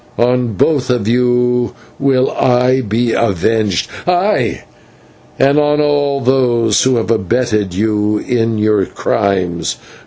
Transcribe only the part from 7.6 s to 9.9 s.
you in your crimes.